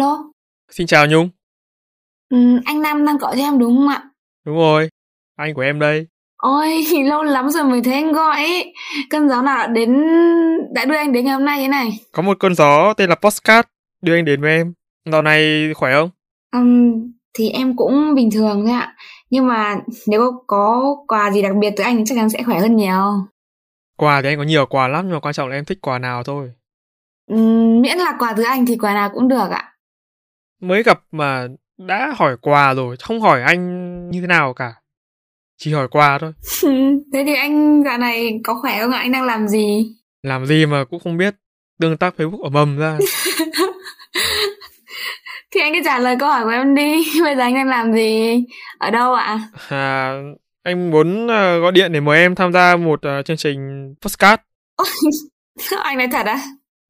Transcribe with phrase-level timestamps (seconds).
[0.00, 0.24] alo.
[0.70, 1.28] Xin chào Nhung.
[2.30, 4.02] Ừ, anh Nam đang gọi cho em đúng không ạ?
[4.46, 4.88] Đúng rồi,
[5.36, 6.06] anh của em đây.
[6.36, 8.74] Ôi, lâu lắm rồi mới thấy anh gọi ấy.
[9.10, 10.02] Cơn gió nào đến
[10.74, 11.90] đã đưa anh đến ngày hôm nay thế này?
[12.12, 13.68] Có một cơn gió tên là Postcard
[14.02, 14.72] đưa anh đến với em.
[15.12, 16.10] Dạo này khỏe không?
[16.52, 18.94] Um, thì em cũng bình thường thôi ạ.
[19.30, 19.76] Nhưng mà
[20.06, 22.76] nếu có, có quà gì đặc biệt từ anh thì chắc chắn sẽ khỏe hơn
[22.76, 23.12] nhiều.
[23.96, 25.98] Quà thì anh có nhiều quà lắm nhưng mà quan trọng là em thích quà
[25.98, 26.50] nào thôi.
[27.26, 29.69] Um, miễn là quà từ anh thì quà nào cũng được ạ.
[30.60, 31.46] Mới gặp mà
[31.78, 34.74] đã hỏi quà rồi, không hỏi anh như thế nào cả.
[35.58, 36.32] Chỉ hỏi quà thôi.
[37.12, 38.98] Thế thì anh dạo này có khỏe không ạ?
[38.98, 39.96] Anh đang làm gì?
[40.22, 41.34] Làm gì mà cũng không biết.
[41.80, 42.98] Tương tác Facebook ở mầm ra.
[45.50, 47.04] thì anh cứ trả lời câu hỏi của em đi.
[47.22, 48.44] Bây giờ anh đang làm gì?
[48.78, 49.40] Ở đâu ạ?
[49.68, 50.14] À,
[50.62, 54.42] anh muốn uh, gọi điện để mời em tham gia một uh, chương trình postcard.
[55.82, 56.40] anh nói thật à?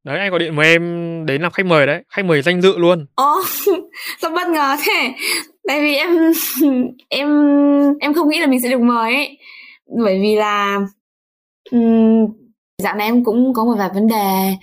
[0.05, 0.83] Đấy, anh gọi điện mời em
[1.27, 3.07] đến làm khách mời đấy, khách mời danh dự luôn.
[3.15, 3.43] Ồ,
[4.23, 5.15] sao bất ngờ thế?
[5.69, 6.11] Tại vì em
[7.09, 7.29] em
[8.01, 9.39] em không nghĩ là mình sẽ được mời ấy.
[10.05, 10.79] Bởi vì là
[11.71, 12.27] um,
[12.83, 14.55] dạo này em cũng có một vài vấn đề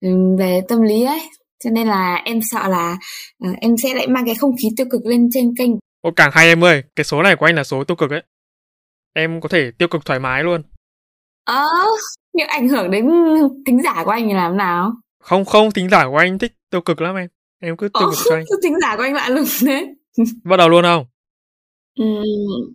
[0.00, 1.20] um, về tâm lý ấy.
[1.64, 2.96] Cho nên là em sợ là
[3.48, 5.70] uh, em sẽ lại mang cái không khí tiêu cực lên trên kênh.
[6.00, 8.22] Ô càng hay em ơi, cái số này của anh là số tiêu cực ấy.
[9.14, 10.62] Em có thể tiêu cực thoải mái luôn.
[11.44, 11.64] Ờ,
[12.34, 13.10] nhưng ảnh hưởng đến
[13.64, 14.92] tính giả của anh thì làm nào?
[15.20, 17.28] Không không, tính giả của anh thích tiêu cực lắm em.
[17.60, 18.44] Em cứ tiêu cực cho anh.
[18.62, 19.86] tính giả của anh lạ lùng thế.
[20.44, 21.06] Bắt đầu luôn không?
[22.02, 22.74] Uhm,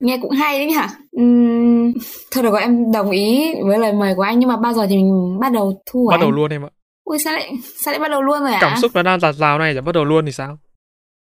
[0.00, 1.22] nghe cũng hay đấy nhỉ.
[1.22, 1.92] Uhm,
[2.30, 4.86] thôi được rồi em đồng ý với lời mời của anh nhưng mà bao giờ
[4.88, 6.20] thì mình bắt đầu thu Bắt anh?
[6.20, 6.70] đầu luôn em ạ.
[7.04, 7.52] Ui sao lại
[7.84, 8.58] sao lại bắt đầu luôn rồi ạ?
[8.60, 10.58] Cảm xúc nó đang giạt rào này chẳng bắt đầu luôn thì sao?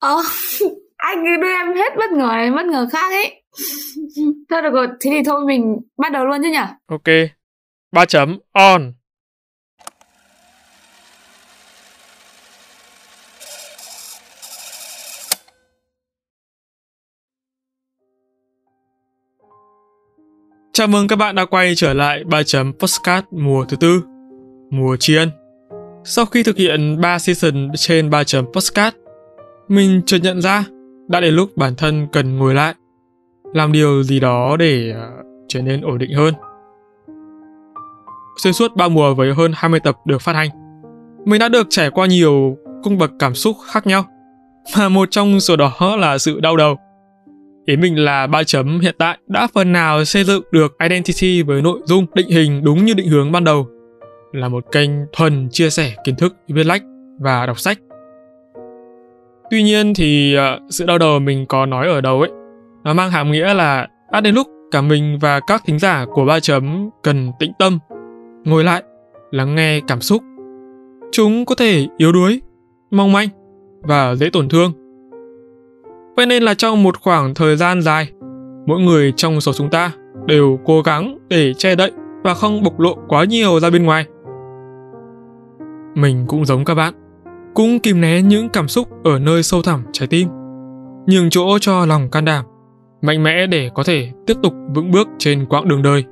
[0.00, 0.16] Ờ,
[0.96, 3.43] anh cứ đưa em hết bất ngờ này, bất ngờ khác ấy
[4.50, 6.58] thôi được rồi, thế thì thôi mình bắt đầu luôn chứ nhỉ?
[6.86, 7.30] Ok.
[7.92, 8.92] Ba chấm on.
[20.72, 24.02] Chào mừng các bạn đã quay trở lại 3 chấm Postcard mùa thứ tư,
[24.70, 25.30] mùa tri ân.
[26.04, 28.96] Sau khi thực hiện 3 season trên 3 chấm Postcard,
[29.68, 30.64] mình chợt nhận ra
[31.08, 32.74] đã đến lúc bản thân cần ngồi lại,
[33.54, 35.10] làm điều gì đó để ờ,
[35.48, 36.34] trở nên ổn định hơn.
[38.36, 40.50] Xuyên suốt 3 mùa với hơn 20 tập được phát hành,
[41.24, 44.04] mình đã được trải qua nhiều cung bậc cảm xúc khác nhau,
[44.78, 46.76] mà một trong số đó là sự đau đầu.
[47.66, 51.62] Ý mình là ba chấm hiện tại đã phần nào xây dựng được Identity với
[51.62, 53.66] nội dung định hình đúng như định hướng ban đầu
[54.32, 56.82] là một kênh thuần chia sẻ kiến thức viết lách
[57.20, 57.78] và đọc sách.
[59.50, 62.30] Tuy nhiên thì ờ, sự đau đầu mình có nói ở đầu ấy
[62.84, 66.24] nó mang hàm nghĩa là đã đến lúc cả mình và các thính giả của
[66.24, 67.78] ba chấm cần tĩnh tâm,
[68.44, 68.82] ngồi lại,
[69.30, 70.22] lắng nghe cảm xúc.
[71.12, 72.42] Chúng có thể yếu đuối,
[72.90, 73.28] mong manh
[73.82, 74.72] và dễ tổn thương
[76.16, 78.08] Vậy nên là trong một khoảng thời gian dài,
[78.66, 79.92] mỗi người trong số chúng ta
[80.26, 81.90] đều cố gắng để che đậy
[82.24, 84.06] và không bộc lộ quá nhiều ra bên ngoài.
[85.94, 86.94] Mình cũng giống các bạn,
[87.54, 90.28] cũng kìm né những cảm xúc ở nơi sâu thẳm trái tim,
[91.06, 92.44] nhường chỗ cho lòng can đảm,
[93.04, 96.04] mạnh mẽ để có thể tiếp tục vững bước trên quãng đường đời.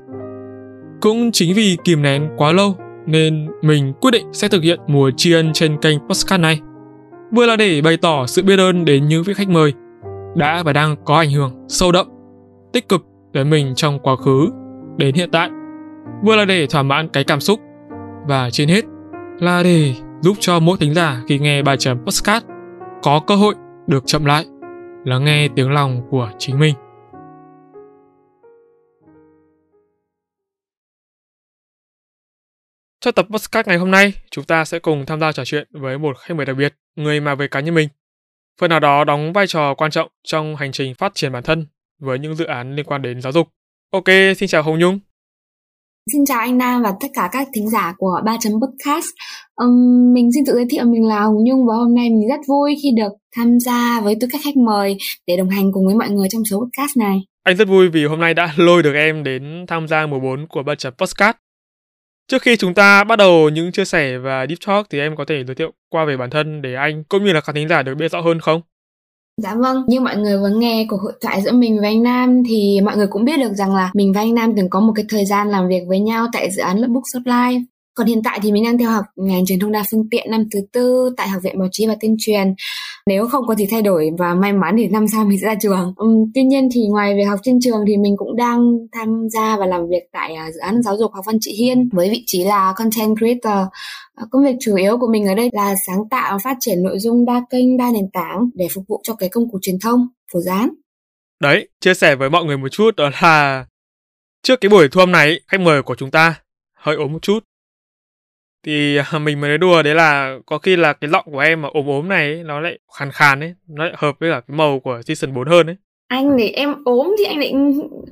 [1.01, 2.77] Cũng chính vì kìm nén quá lâu
[3.07, 6.61] nên mình quyết định sẽ thực hiện mùa tri ân trên kênh postcard này.
[7.33, 9.73] Vừa là để bày tỏ sự biết ơn đến những vị khách mời
[10.35, 12.07] đã và đang có ảnh hưởng sâu đậm,
[12.73, 14.51] tích cực đến mình trong quá khứ
[14.97, 15.51] đến hiện tại.
[16.25, 17.61] Vừa là để thỏa mãn cái cảm xúc
[18.29, 18.85] và trên hết
[19.39, 22.45] là để giúp cho mỗi thính giả khi nghe bài chấm podcast
[23.03, 23.55] có cơ hội
[23.87, 24.45] được chậm lại,
[25.05, 26.75] lắng nghe tiếng lòng của chính mình.
[33.05, 35.99] Trong tập podcast ngày hôm nay, chúng ta sẽ cùng tham gia trò chuyện với
[35.99, 37.89] một khách mời đặc biệt, người mà về cá nhân mình
[38.61, 41.67] phần nào đó đóng vai trò quan trọng trong hành trình phát triển bản thân
[42.01, 43.49] với những dự án liên quan đến giáo dục.
[43.93, 44.05] Ok,
[44.37, 44.99] xin chào Hồng Nhung.
[46.13, 49.07] Xin chào anh Nam và tất cả các thính giả của 3 chấm podcast.
[49.57, 52.41] Um, mình xin tự giới thiệu mình là Hồng Nhung và hôm nay mình rất
[52.49, 54.97] vui khi được tham gia với tư cách khách mời
[55.27, 57.19] để đồng hành cùng với mọi người trong số podcast này.
[57.43, 60.47] Anh rất vui vì hôm nay đã lôi được em đến tham gia mùa 4
[60.47, 61.42] của 3 chấm podcast.
[62.29, 65.25] Trước khi chúng ta bắt đầu những chia sẻ và deep talk thì em có
[65.29, 67.83] thể giới thiệu qua về bản thân để anh cũng như là khán thính giả
[67.83, 68.61] được biết rõ hơn không?
[69.43, 72.43] Dạ vâng, như mọi người vừa nghe cuộc hội thoại giữa mình và anh Nam
[72.49, 74.93] thì mọi người cũng biết được rằng là mình và anh Nam từng có một
[74.97, 77.59] cái thời gian làm việc với nhau tại dự án Lớp Book Supply.
[77.95, 80.45] Còn hiện tại thì mình đang theo học ngành truyền thông đa phương tiện năm
[80.53, 82.55] thứ tư tại Học viện Báo chí và Tuyên truyền
[83.07, 85.55] nếu không có gì thay đổi và may mắn thì năm sau mình sẽ ra
[85.63, 85.95] trường.
[86.05, 88.61] Uhm, tuy nhiên thì ngoài việc học trên trường thì mình cũng đang
[88.93, 91.89] tham gia và làm việc tại uh, dự án giáo dục học văn chị hiên
[91.93, 93.69] với vị trí là content creator.
[94.15, 96.99] À, công việc chủ yếu của mình ở đây là sáng tạo phát triển nội
[96.99, 100.09] dung đa kênh đa nền tảng để phục vụ cho cái công cụ truyền thông
[100.33, 100.69] phổ gián.
[101.41, 103.67] Đấy chia sẻ với mọi người một chút đó là
[104.43, 106.35] trước cái buổi thu âm này khách mời của chúng ta
[106.75, 107.45] hơi ốm một chút
[108.67, 111.63] thì à, mình mới nói đùa đấy là có khi là cái giọng của em
[111.63, 114.57] mà ốm ốm này nó lại khàn khàn ấy nó lại hợp với cả cái
[114.57, 115.77] màu của season 4 hơn ấy.
[116.09, 117.51] Anh thì em ốm thì anh lại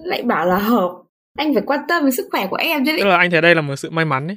[0.04, 0.90] lại bảo là hợp.
[1.38, 2.96] Anh phải quan tâm đến sức khỏe của em chứ.
[2.98, 4.36] Tức là anh thấy đây là một sự may mắn ấy.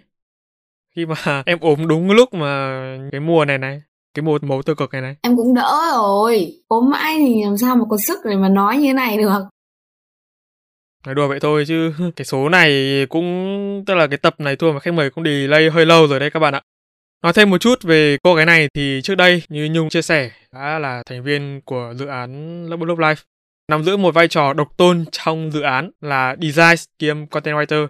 [0.96, 2.82] Khi mà em ốm đúng lúc mà
[3.12, 3.82] cái mùa này này
[4.14, 5.16] cái mùa màu tiêu cực này này.
[5.22, 6.48] Em cũng đỡ rồi.
[6.68, 9.44] Ốm mãi thì làm sao mà có sức để mà nói như thế này được
[11.06, 14.72] Nói đùa vậy thôi chứ cái số này cũng tức là cái tập này thua
[14.72, 16.62] mà khách mời cũng delay hơi lâu rồi đấy các bạn ạ.
[17.24, 20.32] Nói thêm một chút về cô gái này thì trước đây như Nhung chia sẻ
[20.52, 23.24] đã là thành viên của dự án Love Love Life
[23.68, 27.88] nắm giữ một vai trò độc tôn trong dự án là design kiêm content writer.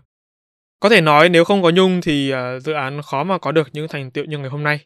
[0.80, 3.70] Có thể nói nếu không có Nhung thì uh, dự án khó mà có được
[3.74, 4.80] những thành tựu như ngày hôm nay.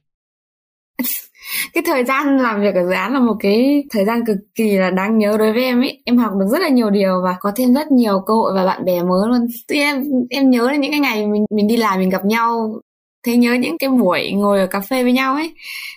[1.74, 4.78] cái thời gian làm việc ở dự án là một cái thời gian cực kỳ
[4.78, 6.01] là đáng nhớ đối với em ấy.
[6.06, 8.66] Em học được rất là nhiều điều và có thêm rất nhiều cơ hội và
[8.66, 9.48] bạn bè mới luôn.
[9.68, 12.81] Tuy em em nhớ đến những cái ngày mình mình đi làm, mình gặp nhau,
[13.25, 15.54] thấy nhớ những cái buổi ngồi ở cà phê với nhau ấy.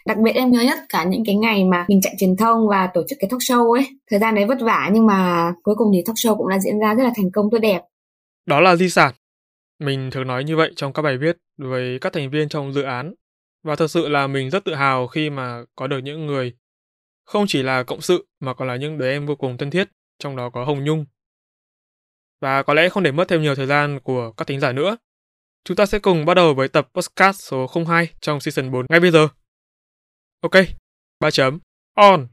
[0.07, 2.89] Đặc biệt em nhớ nhất cả những cái ngày mà mình chạy truyền thông và
[2.95, 3.87] tổ chức cái talk show ấy.
[4.11, 6.79] Thời gian đấy vất vả nhưng mà cuối cùng thì talk show cũng đã diễn
[6.79, 7.81] ra rất là thành công, tốt đẹp.
[8.47, 9.15] Đó là di sản.
[9.81, 12.83] Mình thường nói như vậy trong các bài viết với các thành viên trong dự
[12.83, 13.15] án
[13.63, 16.55] và thật sự là mình rất tự hào khi mà có được những người
[17.25, 19.89] không chỉ là cộng sự mà còn là những đứa em vô cùng thân thiết,
[20.19, 21.05] trong đó có Hồng Nhung.
[22.41, 24.97] Và có lẽ không để mất thêm nhiều thời gian của các thính giả nữa,
[25.65, 29.01] chúng ta sẽ cùng bắt đầu với tập podcast số 02 trong season 4 ngay
[29.01, 29.29] bây giờ.
[30.41, 30.53] Ok,
[31.21, 31.59] 3 chấm,
[31.95, 32.29] on!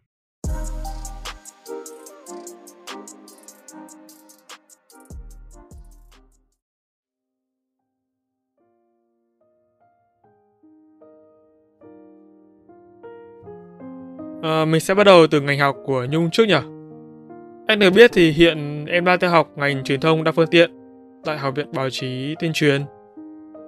[14.42, 16.54] À, mình sẽ bắt đầu từ ngành học của Nhung trước nhỉ?
[17.68, 20.72] Anh được biết thì hiện em đang theo học ngành truyền thông đa phương tiện
[21.24, 22.82] tại Học viện Báo chí Tuyên truyền.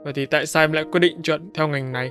[0.04, 2.10] Vậy thì tại sao em lại quyết định chọn theo ngành này?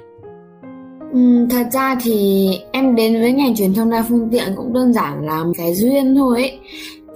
[1.12, 4.92] Ừ, thật ra thì em đến với ngành truyền thông đa phương tiện cũng đơn
[4.92, 6.58] giản là cái duyên thôi ấy.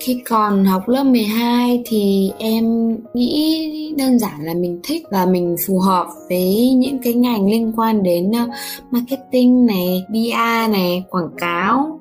[0.05, 5.57] Khi còn học lớp 12 thì em nghĩ đơn giản là mình thích và mình
[5.67, 8.47] phù hợp với những cái ngành liên quan đến ờ,
[8.91, 12.01] marketing này, PR này, quảng cáo.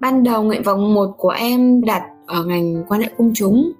[0.00, 3.72] Ban đầu nguyện vọng một của em đặt ở ngành quan hệ công chúng.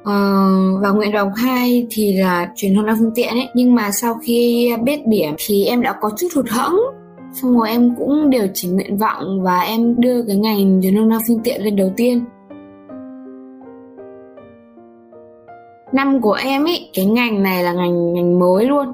[0.00, 3.48] Uh, và nguyện vọng 2 thì là truyền thông đa phương tiện ấy.
[3.54, 6.76] Nhưng mà sau khi biết điểm thì em đã có chút hụt hẫng.
[7.32, 11.08] Xong rồi em cũng điều chỉnh nguyện vọng và em đưa cái ngành truyền thông
[11.08, 12.24] đa phương tiện lên đầu tiên.
[15.94, 18.86] Năm của em ấy cái ngành này là ngành ngành mới luôn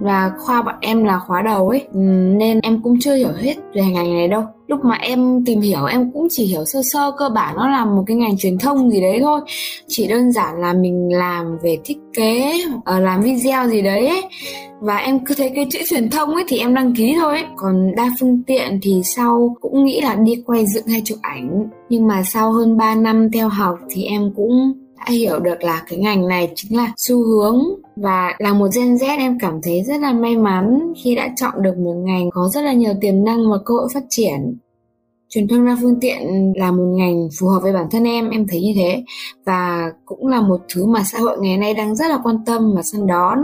[0.00, 1.98] và khoa bọn em là khóa đầu ấy ừ,
[2.36, 5.84] nên em cũng chưa hiểu hết về ngành này đâu lúc mà em tìm hiểu,
[5.84, 8.90] em cũng chỉ hiểu sơ sơ, cơ bản nó là một cái ngành truyền thông
[8.90, 9.40] gì đấy thôi
[9.88, 12.52] chỉ đơn giản là mình làm về thiết kế
[12.84, 14.22] ở làm video gì đấy ấy.
[14.80, 17.44] và em cứ thấy cái chữ truyền thông ấy thì em đăng ký thôi ấy.
[17.56, 21.68] còn đa phương tiện thì sau cũng nghĩ là đi quay dựng hay chụp ảnh
[21.88, 24.72] nhưng mà sau hơn 3 năm theo học thì em cũng
[25.06, 27.62] đã hiểu được là cái ngành này chính là xu hướng
[27.96, 31.62] và là một Gen Z, em cảm thấy rất là may mắn khi đã chọn
[31.62, 34.56] được một ngành có rất là nhiều tiềm năng và cơ hội phát triển.
[35.28, 38.46] Truyền thông đa phương tiện là một ngành phù hợp với bản thân em em
[38.48, 39.04] thấy như thế.
[39.46, 42.72] Và cũng là một thứ mà xã hội ngày nay đang rất là quan tâm
[42.76, 43.38] và săn đón.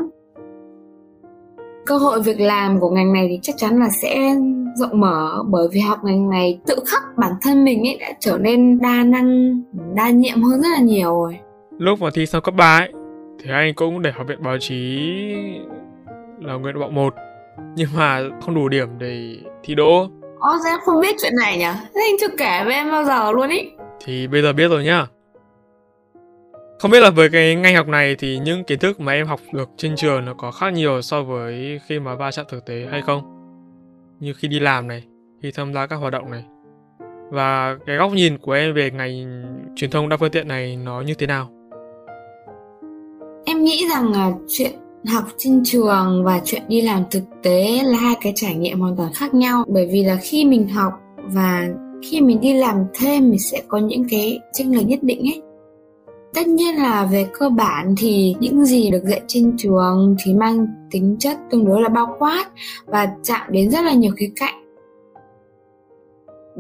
[1.87, 4.37] Cơ hội việc làm của ngành này thì chắc chắn là sẽ
[4.77, 8.38] rộng mở bởi vì học ngành này tự khắc bản thân mình ấy đã trở
[8.38, 9.61] nên đa năng,
[9.95, 11.37] đa nhiệm hơn rất là nhiều rồi
[11.78, 12.92] lúc mà thi xong cấp 3 ấy
[13.38, 14.99] thì anh cũng để học viện báo chí
[16.40, 17.14] là nguyện vọng một
[17.76, 20.08] nhưng mà không đủ điểm để thi đỗ
[20.38, 21.64] Ồ, sao em không biết chuyện này nhỉ?
[21.94, 23.70] Thế anh chưa kể với em bao giờ luôn ý
[24.04, 25.06] Thì bây giờ biết rồi nhá
[26.78, 29.40] Không biết là với cái ngành học này thì những kiến thức mà em học
[29.52, 32.87] được trên trường nó có khác nhiều so với khi mà va chạm thực tế
[32.90, 33.23] hay không?
[34.20, 35.04] Như khi đi làm này,
[35.42, 36.44] khi tham gia các hoạt động này
[37.30, 39.42] Và cái góc nhìn của em về ngành
[39.76, 41.58] truyền thông đa phương tiện này nó như thế nào?
[43.49, 44.73] Em nghĩ rằng là chuyện
[45.07, 48.97] học trên trường và chuyện đi làm thực tế là hai cái trải nghiệm hoàn
[48.97, 49.64] toàn khác nhau.
[49.69, 50.93] Bởi vì là khi mình học
[51.33, 51.69] và
[52.02, 55.43] khi mình đi làm thêm mình sẽ có những cái chênh lệch nhất định ấy.
[56.35, 60.67] Tất nhiên là về cơ bản thì những gì được dạy trên trường thì mang
[60.90, 62.45] tính chất tương đối là bao quát
[62.87, 64.67] và chạm đến rất là nhiều khía cạnh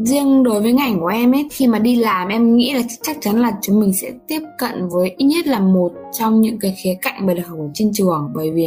[0.04, 3.16] riêng đối với ngành của em ấy khi mà đi làm em nghĩ là chắc
[3.20, 6.74] chắn là chúng mình sẽ tiếp cận với ít nhất là một trong những cái
[6.82, 8.30] khía cạnh mà được học ở trên trường.
[8.34, 8.66] Bởi vì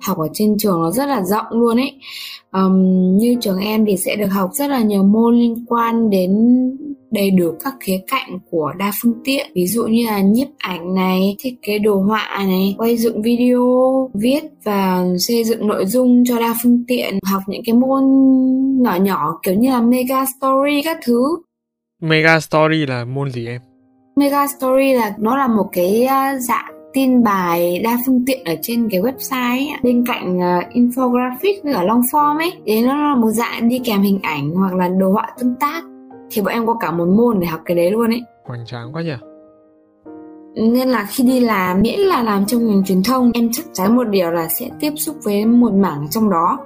[0.00, 1.92] học ở trên trường nó rất là rộng luôn ấy.
[2.52, 6.30] Um, như trường em thì sẽ được học rất là nhiều môn liên quan đến
[7.10, 10.94] đầy đủ các khía cạnh của đa phương tiện ví dụ như là nhiếp ảnh
[10.94, 16.24] này thiết kế đồ họa này quay dựng video viết và xây dựng nội dung
[16.24, 18.02] cho đa phương tiện học những cái môn
[18.82, 21.22] nhỏ nhỏ kiểu như là mega story các thứ.
[22.02, 23.60] Mega story là môn gì em?
[24.16, 28.54] Mega story là nó là một cái à, dạng tin bài đa phương tiện ở
[28.62, 32.96] trên cái website ấy, bên cạnh uh, infographic với cả long form ấy thì nó
[32.96, 35.82] là một dạng đi kèm hình ảnh hoặc là đồ họa tương tác
[36.30, 38.22] thì bọn em có cả một môn để học cái đấy luôn ấy.
[38.44, 39.14] Hoành tráng quá nhỉ?
[40.54, 43.96] Nên là khi đi làm miễn là làm trong ngành truyền thông em chắc chắn
[43.96, 46.58] một điều là sẽ tiếp xúc với một mảng trong đó.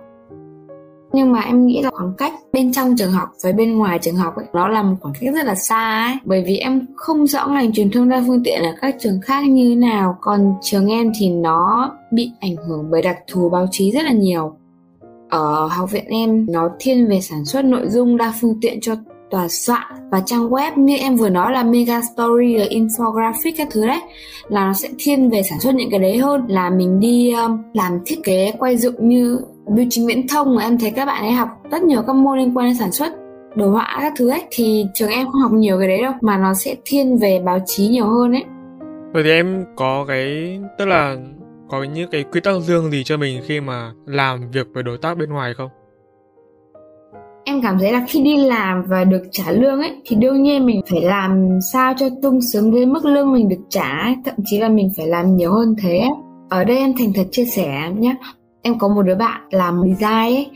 [1.13, 4.17] Nhưng mà em nghĩ là khoảng cách bên trong trường học với bên ngoài trường
[4.17, 6.17] học ấy nó là một khoảng cách rất là xa ấy.
[6.25, 9.45] Bởi vì em không rõ ngành truyền thông đa phương tiện ở các trường khác
[9.49, 13.67] như thế nào còn trường em thì nó bị ảnh hưởng bởi đặc thù báo
[13.71, 14.55] chí rất là nhiều.
[15.31, 18.95] Ở học viện em nó thiên về sản xuất nội dung đa phương tiện cho
[19.33, 23.69] tòa soạn và trang web như em vừa nói là mega story rồi infographic các
[23.71, 24.01] thứ đấy
[24.49, 26.47] là nó sẽ thiên về sản xuất những cái đấy hơn.
[26.49, 29.41] Là mình đi um, làm thiết kế quay dựng như
[29.75, 32.39] biểu chính viễn thông mà em thấy các bạn ấy học rất nhiều các môn
[32.39, 33.13] liên quan đến sản xuất
[33.57, 36.39] đồ họa các thứ ấy thì trường em không học nhiều cái đấy đâu mà
[36.39, 38.45] nó sẽ thiên về báo chí nhiều hơn ấy.
[39.13, 41.17] Vậy thì em có cái tức là
[41.69, 44.99] có những cái quy tắc riêng gì cho mình khi mà làm việc với đối
[44.99, 45.71] tác bên ngoài không?
[47.45, 50.67] Em cảm thấy là khi đi làm và được trả lương ấy thì đương nhiên
[50.67, 54.15] mình phải làm sao cho tương xứng với mức lương mình được trả ấy.
[54.25, 56.05] thậm chí là mình phải làm nhiều hơn thế.
[56.51, 58.17] Ở đây em thành thật chia sẻ nhé.
[58.63, 60.51] Em có một đứa bạn làm design ấy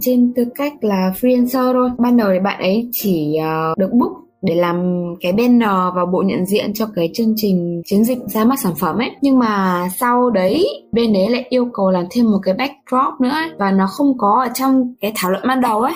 [0.00, 1.90] trên tư cách là freelancer thôi.
[1.98, 6.22] Ban đầu thì bạn ấy chỉ uh, được book để làm cái banner và bộ
[6.26, 9.10] nhận diện cho cái chương trình chiến dịch ra mắt sản phẩm ấy.
[9.20, 13.30] Nhưng mà sau đấy bên đấy lại yêu cầu làm thêm một cái backdrop nữa
[13.32, 15.94] ấy, và nó không có ở trong cái thảo luận ban đầu ấy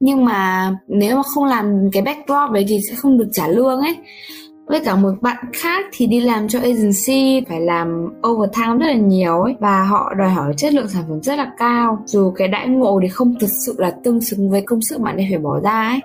[0.00, 3.80] nhưng mà nếu mà không làm cái backdrop đấy thì sẽ không được trả lương
[3.80, 3.96] ấy.
[4.66, 8.94] Với cả một bạn khác thì đi làm cho agency, phải làm overtime rất là
[8.94, 9.54] nhiều ấy.
[9.60, 11.98] Và họ đòi hỏi chất lượng sản phẩm rất là cao.
[12.06, 15.16] Dù cái đãi ngộ thì không thực sự là tương xứng với công sức bạn
[15.16, 16.00] ấy phải bỏ ra ấy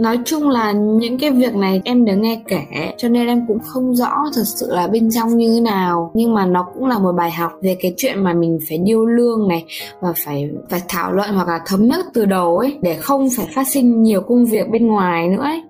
[0.00, 2.62] nói chung là những cái việc này em được nghe kể,
[2.96, 6.10] cho nên em cũng không rõ thật sự là bên trong như thế nào.
[6.14, 9.06] Nhưng mà nó cũng là một bài học về cái chuyện mà mình phải điêu
[9.06, 9.64] lương này,
[10.00, 13.46] và phải phải thảo luận hoặc là thấm nhất từ đầu ấy, để không phải
[13.54, 15.62] phát sinh nhiều công việc bên ngoài nữa ấy.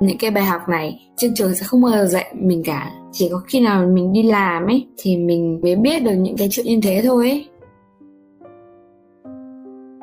[0.00, 2.90] Những cái bài học này, trên trường sẽ không bao giờ dạy mình cả.
[3.12, 6.48] Chỉ có khi nào mình đi làm ấy, thì mình mới biết được những cái
[6.50, 7.46] chuyện như thế thôi ấy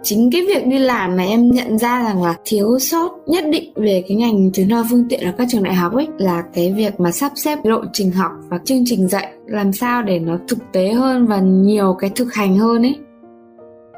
[0.03, 3.73] chính cái việc đi làm mà em nhận ra rằng là thiếu sót nhất định
[3.75, 6.73] về cái ngành truyền thông phương tiện ở các trường đại học ấy, là cái
[6.77, 10.37] việc mà sắp xếp lộ trình học và chương trình dạy, làm sao để nó
[10.47, 12.95] thực tế hơn và nhiều cái thực hành hơn ấy.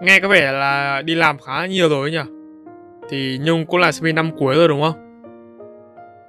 [0.04, 2.18] Nghe có vẻ là đi làm khá nhiều rồi nhỉ?
[3.10, 5.24] Thì nhung cũng là sinh viên năm cuối rồi đúng không?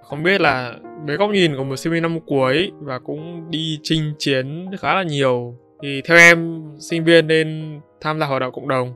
[0.03, 0.73] Không biết là
[1.07, 4.95] với góc nhìn của một sinh viên năm cuối và cũng đi chinh chiến khá
[4.95, 8.95] là nhiều, thì theo em, sinh viên nên tham gia hoạt động cộng đồng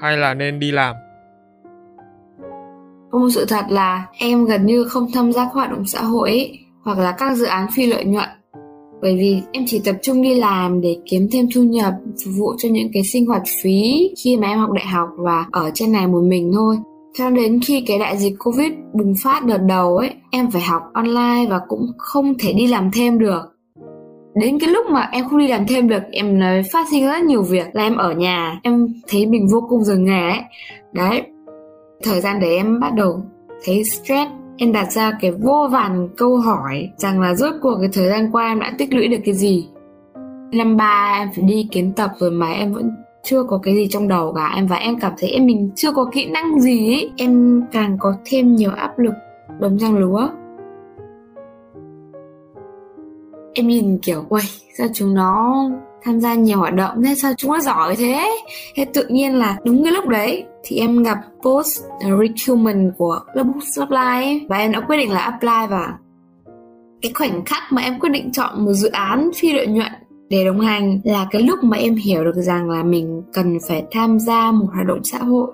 [0.00, 0.96] hay là nên đi làm?
[3.10, 6.02] Có một sự thật là em gần như không tham gia các hoạt động xã
[6.02, 8.28] hội ấy, hoặc là các dự án phi lợi nhuận.
[9.02, 12.54] Bởi vì em chỉ tập trung đi làm để kiếm thêm thu nhập phục vụ
[12.58, 15.92] cho những cái sinh hoạt phí khi mà em học đại học và ở trên
[15.92, 16.78] này một mình thôi.
[17.18, 20.82] Cho đến khi cái đại dịch covid bùng phát đợt đầu ấy em phải học
[20.94, 23.55] online và cũng không thể đi làm thêm được
[24.40, 27.22] đến cái lúc mà em không đi làm thêm được, em nói phát sinh rất
[27.22, 30.40] nhiều việc là em ở nhà, em thấy mình vô cùng dừng nghề ấy.
[30.92, 31.22] Đấy,
[32.02, 33.22] thời gian đấy em bắt đầu
[33.64, 37.88] thấy stress, em đặt ra cái vô vàn câu hỏi rằng là rốt cuộc cái
[37.92, 39.68] thời gian qua em đã tích lũy được cái gì.
[40.52, 42.90] Năm ba em phải đi kiến tập rồi mà em vẫn
[43.22, 44.52] chưa có cái gì trong đầu cả.
[44.54, 47.10] Em và em cảm thấy em mình chưa có kỹ năng gì ấy.
[47.16, 49.14] Em càng có thêm nhiều áp lực
[49.60, 50.28] đống răng lúa.
[53.58, 54.40] Em nhìn kiểu ui
[54.78, 55.64] sao chúng nó
[56.02, 57.14] tham gia nhiều hoạt động thế?
[57.14, 58.36] Sao chúng nó giỏi thế?
[58.74, 63.44] Thế tự nhiên là đúng cái lúc đấy thì em gặp post recruitment của lớp
[63.76, 65.98] Apply ấy, và em đã quyết định là apply và
[67.02, 69.92] cái khoảnh khắc mà em quyết định chọn một dự án phi lợi nhuận
[70.28, 73.84] để đồng hành là cái lúc mà em hiểu được rằng là mình cần phải
[73.90, 75.50] tham gia một hoạt động xã hội.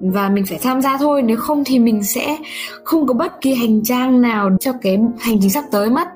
[0.00, 2.38] Và mình phải tham gia thôi nếu không thì mình sẽ
[2.84, 6.08] không có bất kỳ hành trang nào cho cái hành trình sắp tới mất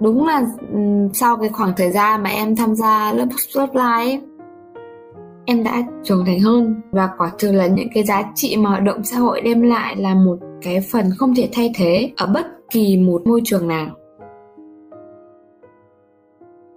[0.00, 0.46] đúng là
[1.12, 4.20] sau cái khoảng thời gian mà em tham gia lớp lớp live ấy,
[5.44, 6.74] em đã trưởng thành hơn.
[6.90, 9.96] Và quả thực là những cái giá trị mà hoạt động xã hội đem lại
[9.96, 13.86] là một cái phần không thể thay thế ở bất kỳ một môi trường nào.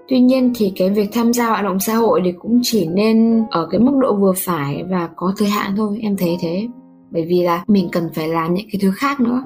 [0.07, 3.43] Tuy nhiên thì cái việc tham gia hoạt động xã hội thì cũng chỉ nên
[3.51, 5.99] ở cái mức độ vừa phải và có thời hạn thôi.
[6.01, 6.67] Em thấy thế.
[7.11, 9.43] Bởi vì là mình cần phải làm những cái thứ khác nữa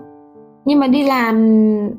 [0.65, 1.35] nhưng mà đi làm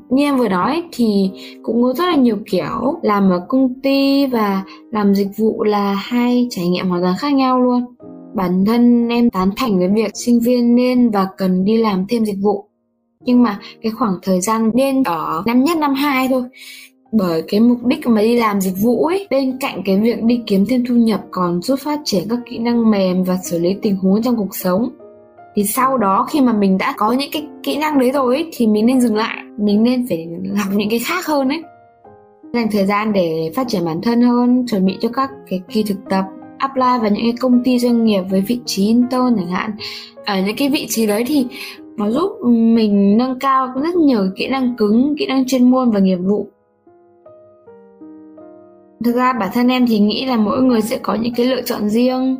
[0.09, 1.29] như em vừa nói thì
[1.63, 5.93] cũng có rất là nhiều kiểu, làm ở công ty và làm dịch vụ là
[5.93, 7.85] hai trải nghiệm hoàn toàn khác nhau luôn.
[8.35, 12.25] Bản thân em tán thành với việc sinh viên nên và cần đi làm thêm
[12.25, 12.65] dịch vụ.
[13.25, 16.43] Nhưng mà cái khoảng thời gian nên ở năm nhất, năm hai thôi.
[17.11, 20.41] Bởi cái mục đích mà đi làm dịch vụ ấy, bên cạnh cái việc đi
[20.47, 23.75] kiếm thêm thu nhập còn giúp phát triển các kỹ năng mềm và xử lý
[23.81, 24.89] tình huống trong cuộc sống
[25.57, 28.49] thì sau đó khi mà mình đã có những cái kỹ năng đấy rồi ấy,
[28.53, 29.37] thì mình nên dừng lại.
[29.57, 31.61] Mình nên phải học những cái khác hơn ấy.
[32.53, 35.83] Dành thời gian để phát triển bản thân hơn chuẩn bị cho các cái kỳ
[35.83, 36.25] thực tập
[36.57, 39.71] apply vào những cái công ty doanh nghiệp với vị trí intern chẳng hạn.
[40.25, 41.47] Ở những cái vị trí đấy thì
[41.97, 45.99] nó giúp mình nâng cao rất nhiều kỹ năng cứng kỹ năng chuyên môn và
[45.99, 46.47] nghiệp vụ.
[49.03, 51.61] Thực ra bản thân em thì nghĩ là mỗi người sẽ có những cái lựa
[51.61, 52.37] chọn riêng.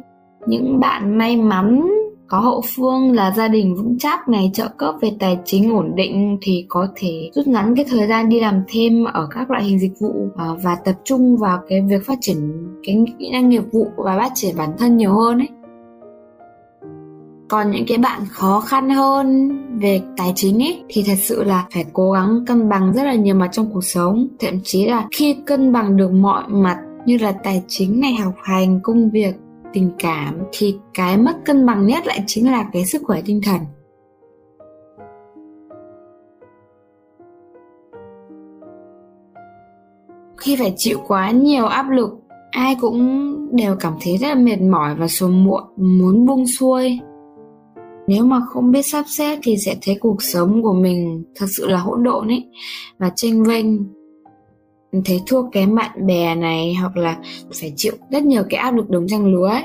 [0.48, 1.97] Những bạn may mắn
[2.28, 5.96] có hậu phương là gia đình vững chắc này, trợ cấp về tài chính ổn
[5.96, 9.64] định thì có thể rút ngắn cái thời gian đi làm thêm ở các loại
[9.64, 12.38] hình dịch vụ à, và tập trung vào cái việc phát triển
[12.84, 15.50] cái kỹ năng nghiệp vụ và phát triển bản thân nhiều hơn ấy.
[17.50, 21.66] Còn những cái bạn khó khăn hơn về tài chính ấy, thì thật sự là
[21.74, 24.28] phải cố gắng cân bằng rất là nhiều mặt trong cuộc sống.
[24.40, 28.34] Thậm chí là khi cân bằng được mọi mặt như là tài chính này, học
[28.44, 29.36] hành, công việc
[29.78, 33.42] tình cảm thì cái mất cân bằng nhất lại chính là cái sức khỏe tinh
[33.46, 33.62] thần.
[40.38, 42.10] Khi phải chịu quá nhiều áp lực,
[42.52, 43.02] ai cũng
[43.56, 47.00] đều cảm thấy rất là mệt mỏi và sớm muộn, muốn buông xuôi.
[48.08, 51.68] Nếu mà không biết sắp xếp thì sẽ thấy cuộc sống của mình thật sự
[51.68, 52.50] là hỗn độn ấy.
[52.98, 53.97] Và tranh vênh
[55.06, 57.18] thấy thua kém bạn bè này hoặc là
[57.62, 59.64] phải chịu rất nhiều cái áp lực đồng trang lứa ấy.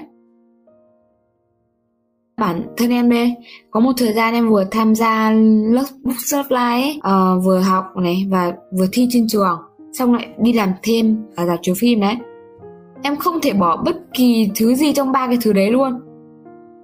[2.39, 3.35] Bản thân em đây
[3.71, 5.31] có một thời gian em vừa tham gia
[5.71, 9.59] lớp bookshop live ấy uh, vừa học này và vừa thi trên trường
[9.93, 12.17] xong lại đi làm thêm ở dạp chiếu phim đấy.
[13.03, 16.01] Em không thể bỏ bất kỳ thứ gì trong ba cái thứ đấy luôn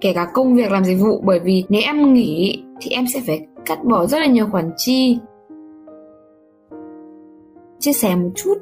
[0.01, 3.21] kể cả công việc làm dịch vụ bởi vì nếu em nghỉ thì em sẽ
[3.27, 5.17] phải cắt bỏ rất là nhiều khoản chi
[7.79, 8.53] chia sẻ một chút.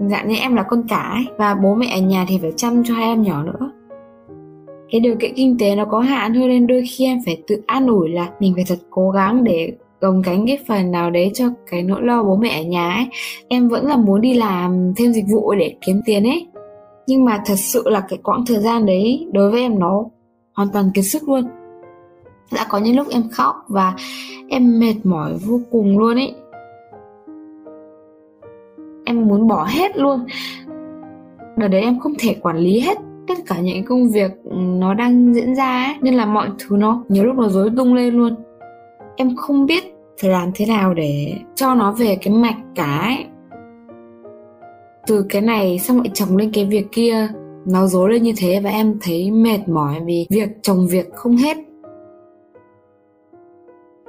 [0.00, 2.84] Dạng như em là con cả ấy, và bố mẹ ở nhà thì phải chăm
[2.84, 3.70] cho hai em nhỏ nữa.
[4.90, 7.62] Cái điều kiện kinh tế nó có hạn thôi nên đôi khi em phải tự
[7.66, 11.30] an ủi là mình phải thật cố gắng để gồng cánh cái phần nào đấy
[11.34, 13.06] cho cái nỗi lo bố mẹ ở nhà ấy.
[13.48, 16.46] Em vẫn là muốn đi làm thêm dịch vụ để kiếm tiền ấy.
[17.06, 20.04] Nhưng mà thật sự là cái quãng thời gian đấy đối với em nó
[20.54, 21.44] hoàn toàn kiệt sức luôn.
[22.54, 23.94] Đã có những lúc em khóc và
[24.48, 26.34] em mệt mỏi vô cùng luôn ấy
[29.06, 30.26] em muốn bỏ hết luôn.
[31.56, 34.94] Đợt đấy em không thể quản lý hết tất cả những công việc ừ, nó
[34.94, 38.14] đang diễn ra ấy, nên là mọi thứ nó nhiều lúc nó rối tung lên
[38.14, 38.34] luôn.
[39.16, 39.84] Em không biết
[40.20, 43.24] phải làm thế nào để cho nó về cái mạch cả ấy.
[45.06, 47.28] Từ cái này xong lại chồng lên cái việc kia,
[47.66, 51.36] nó rối lên như thế và em thấy mệt mỏi vì việc chồng việc không
[51.36, 51.56] hết.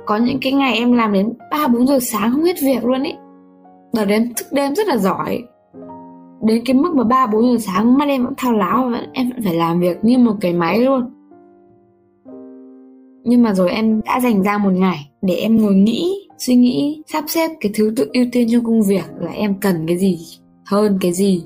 [0.05, 3.03] Có những cái ngày em làm đến ba bốn giờ sáng không hết việc luôn
[3.03, 3.15] ấy
[3.93, 5.43] đợt đến thức đêm rất là giỏi.
[6.43, 9.29] Đến cái mức mà ba, bốn giờ sáng, mắt em vẫn thao láo và em
[9.29, 11.01] vẫn phải làm việc như một cái máy luôn.
[13.23, 17.03] Nhưng mà rồi em đã dành ra một ngày để em ngồi nghĩ, suy nghĩ,
[17.07, 20.19] sắp xếp cái thứ tự ưu tiên trong công việc là em cần cái gì
[20.65, 21.43] hơn cái gì.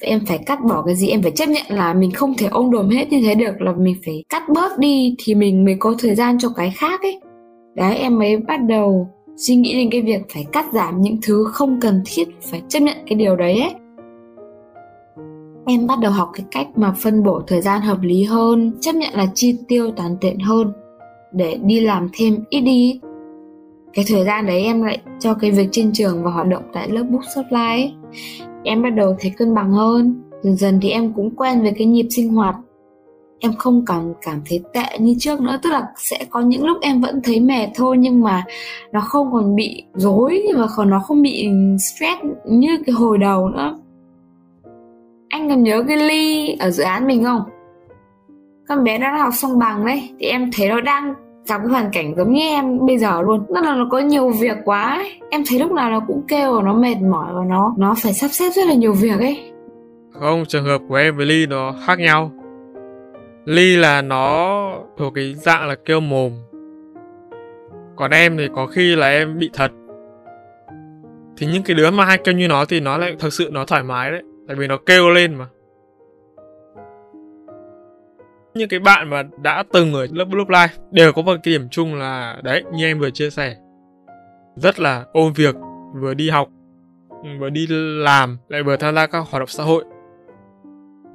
[0.00, 2.70] Em phải cắt bỏ cái gì, em phải chấp nhận là mình không thể ôm
[2.70, 5.94] đồm hết như thế được, là mình phải cắt bớt đi thì mình mới có
[5.98, 7.20] thời gian cho cái khác ấy.
[7.74, 11.44] Đấy, em mới bắt đầu suy nghĩ đến cái việc phải cắt giảm những thứ
[11.44, 13.74] không cần thiết, phải chấp nhận cái điều đấy ấy.
[15.66, 18.94] Em bắt đầu học cái cách mà phân bổ thời gian hợp lý hơn, chấp
[18.94, 20.72] nhận là chi tiêu toàn tiện hơn,
[21.32, 23.00] để đi làm thêm ít đi.
[23.92, 26.88] Cái thời gian đấy em lại cho cái việc trên trường và hoạt động tại
[26.88, 27.92] lớp book supply
[28.64, 30.22] em bắt đầu thấy cân bằng hơn.
[30.42, 32.56] Dần dần thì em cũng quen với cái nhịp sinh hoạt
[33.40, 35.58] em không còn cảm thấy tệ như trước nữa.
[35.62, 38.44] Tức là sẽ có những lúc em vẫn thấy mệt thôi, nhưng mà
[38.92, 43.48] nó không còn bị rối và còn nó không bị stress như cái hồi đầu
[43.48, 43.78] nữa.
[45.28, 47.42] Anh còn nhớ cái ly ở dự án mình không?
[48.68, 51.14] Con bé đó học xong bằng đấy, thì em thấy nó đang
[51.48, 53.44] gặp cái hoàn cảnh giống như em bây giờ luôn.
[53.48, 55.20] Tức là nó có nhiều việc quá ấy.
[55.30, 58.28] em thấy lúc nào nó cũng kêu nó mệt mỏi và nó nó phải sắp
[58.28, 59.52] xếp rất là nhiều việc ấy.
[60.12, 62.30] Không, trường hợp của em với ly nó khác nhau
[63.46, 66.32] ly là nó thuộc cái dạng là kêu mồm.
[67.96, 69.70] Còn em thì có khi là em bị thật.
[71.36, 73.64] Thì những cái đứa mà hay kêu như nó thì nó lại thực sự nó
[73.64, 75.46] thoải mái đấy, tại vì nó kêu lên mà.
[78.54, 81.68] Những cái bạn mà đã từng ở lớp lớp live đều có một cái điểm
[81.70, 83.56] chung là, đấy, như em vừa chia sẻ,
[84.56, 85.54] rất là ôm việc,
[85.94, 86.48] vừa đi học,
[87.40, 87.66] vừa đi
[88.04, 89.84] làm, lại vừa tham gia các hoạt động xã hội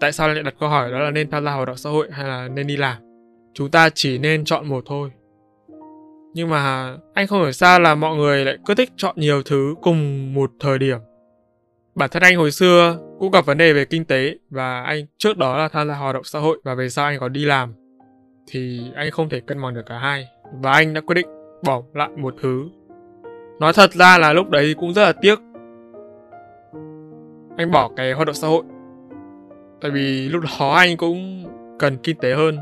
[0.01, 2.07] tại sao lại đặt câu hỏi đó là nên tham gia hoạt động xã hội
[2.11, 2.97] hay là nên đi làm?
[3.53, 5.11] Chúng ta chỉ nên chọn một thôi.
[6.33, 9.75] Nhưng mà anh không hiểu sao là mọi người lại cứ thích chọn nhiều thứ
[9.81, 10.97] cùng một thời điểm.
[11.95, 15.37] Bản thân anh hồi xưa cũng gặp vấn đề về kinh tế và anh trước
[15.37, 17.73] đó là tham gia hoạt động xã hội và về sau anh có đi làm.
[18.47, 20.27] Thì anh không thể cân bằng được cả hai
[20.61, 21.27] và anh đã quyết định
[21.63, 22.69] bỏ lại một thứ.
[23.59, 25.39] Nói thật ra là lúc đấy cũng rất là tiếc.
[27.57, 28.63] Anh bỏ cái hoạt động xã hội
[29.81, 31.45] tại vì lúc đó anh cũng
[31.79, 32.57] cần kinh tế hơn.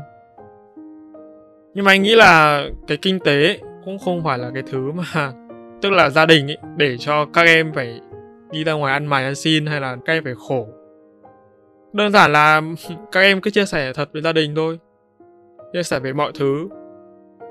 [1.74, 5.32] Nhưng mà anh nghĩ là cái kinh tế cũng không phải là cái thứ mà,
[5.82, 8.00] tức là gia đình ấy để cho các em phải
[8.50, 10.68] đi ra ngoài ăn mày ăn xin hay là các em phải khổ.
[11.92, 12.62] Đơn giản là
[13.12, 14.78] các em cứ chia sẻ thật với gia đình thôi,
[15.72, 16.68] chia sẻ về mọi thứ.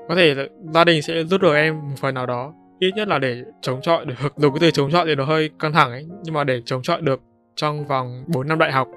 [0.08, 0.34] Có thể
[0.74, 3.80] gia đình sẽ giúp được em một phần nào đó, ít nhất là để chống
[3.82, 6.44] chọi được, dù cái từ chống chọi thì nó hơi căng thẳng ấy, nhưng mà
[6.44, 7.20] để chống chọi được
[7.56, 8.88] trong vòng 4 năm đại học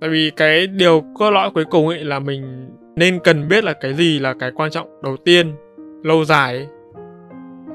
[0.00, 3.72] tại vì cái điều cốt lõi cuối cùng ấy là mình nên cần biết là
[3.72, 5.52] cái gì là cái quan trọng đầu tiên,
[6.02, 6.66] lâu dài ấy.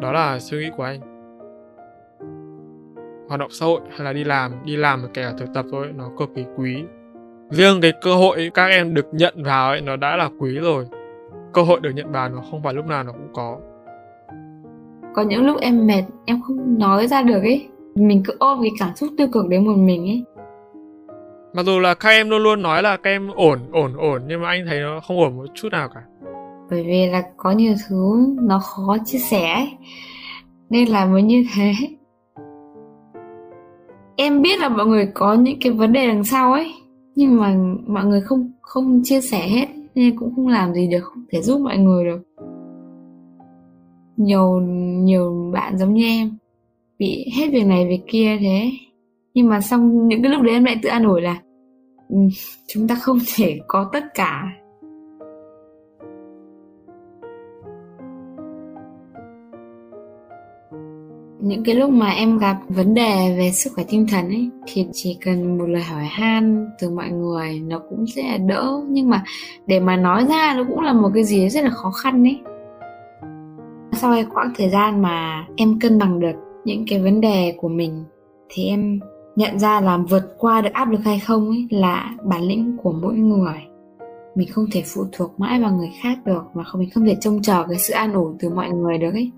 [0.01, 0.99] đó là suy nghĩ của anh.
[3.27, 5.87] Hoạt động xã hội hay là đi làm đi làm kể cả thực tập thôi,
[5.95, 6.83] nó cực kỳ quý.
[7.49, 10.85] Riêng cái cơ hội các em được nhận vào ấy, nó đã là quý rồi.
[11.53, 13.57] Cơ hội được nhận vào nó không phải lúc nào nó cũng có.
[15.15, 17.67] Có những lúc em mệt, em không nói ra được ấy.
[17.95, 20.23] Mình cứ ôm cái cảm xúc tiêu cực đến một mình ấy
[21.55, 24.41] mặc dù là các em luôn luôn nói là các em ổn ổn ổn, nhưng
[24.41, 26.01] mà anh thấy nó không ổn một chút nào cả.
[26.69, 29.67] Bởi vì là có nhiều thứ nó khó chia sẻ ấy.
[30.69, 31.73] nên là mới như thế.
[34.15, 36.73] Em biết là mọi người có những cái vấn đề đằng sau ấy,
[37.15, 37.55] nhưng mà
[37.87, 39.65] mọi người không không chia sẻ hết,
[39.95, 42.21] nên cũng không làm gì được, không thể giúp mọi người được.
[44.17, 44.59] Nhiều
[45.03, 46.37] nhiều bạn giống như em,
[46.99, 48.71] bị hết việc này việc kia thế.
[49.33, 51.41] Nhưng mà xong những cái lúc đấy em lại tự an ủi là
[52.09, 52.17] Ừ,
[52.67, 54.43] chúng ta không thể có tất cả.
[61.39, 64.87] Những cái lúc mà em gặp vấn đề về sức khỏe tinh thần ấy, thì
[64.93, 68.81] chỉ cần một lời hỏi han từ mọi người, nó cũng sẽ đỡ.
[68.87, 69.23] Nhưng mà
[69.67, 72.39] để mà nói ra nó cũng là một cái gì rất là khó khăn ấy.
[73.93, 77.69] Sau cái quãng thời gian mà em cân bằng được những cái vấn đề của
[77.69, 78.03] mình,
[78.49, 78.99] thì em
[79.35, 82.91] nhận ra làm vượt qua được áp lực hay không ấy là bản lĩnh của
[82.91, 83.57] mỗi người.
[84.35, 87.15] Mình không thể phụ thuộc mãi vào người khác được mà không, mình không thể
[87.21, 89.31] trông chờ cái sự an ủi từ mọi người được ấy.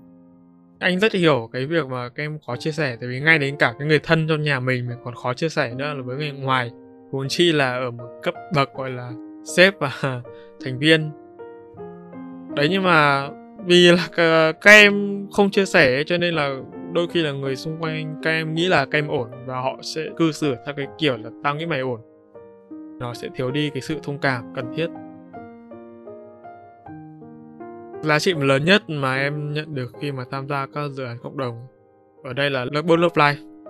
[0.78, 3.56] Anh rất hiểu cái việc mà các em khó chia sẻ, tại vì ngay đến
[3.56, 6.16] cả cái người thân trong nhà mình mình còn khó chia sẻ nữa là với
[6.16, 6.70] người ngoài.
[7.10, 9.12] Vốn chi là ở một cấp bậc gọi là
[9.56, 9.92] sếp và
[10.64, 11.10] thành viên.
[12.56, 13.28] Đấy, nhưng mà
[13.64, 14.08] vì là
[14.60, 16.56] các em không chia sẻ cho nên là
[16.98, 19.78] đôi khi là người xung quanh các em nghĩ là các em ổn và họ
[19.82, 22.00] sẽ cư xử theo cái kiểu là tao nghĩ mày ổn.
[23.00, 24.86] Nó sẽ thiếu đi cái sự thông cảm cần thiết.
[28.02, 31.18] Giá trị lớn nhất mà em nhận được khi mà tham gia các dự án
[31.22, 31.66] cộng đồng
[32.24, 33.64] ở đây là lớp Book Love Life.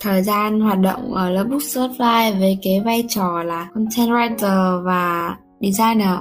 [0.00, 4.10] Thời gian hoạt động ở lớp Book Love Life với cái vai trò là content
[4.10, 6.18] writer và designer,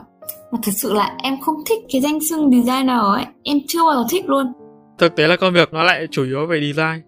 [0.52, 3.26] mà thật sự là em không thích cái danh xưng designer ấy.
[3.44, 4.65] Em chưa bao giờ thích luôn
[4.98, 7.02] thực tế là công việc nó lại chủ yếu về design.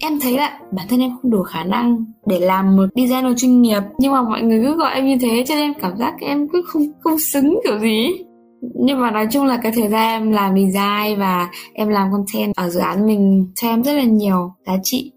[0.00, 3.62] Em thấy là bản thân em không đủ khả năng để làm một designer chuyên
[3.62, 6.48] nghiệp, nhưng mà mọi người cứ gọi em như thế cho nên cảm giác em
[6.48, 8.24] cứ không không xứng kiểu gì
[8.60, 12.54] nhưng mà nói chung là cái thời gian em làm design và em làm content
[12.56, 15.12] ở dự án mình cho em rất là nhiều giá trị.